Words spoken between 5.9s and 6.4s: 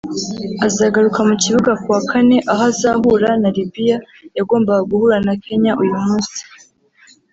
munsi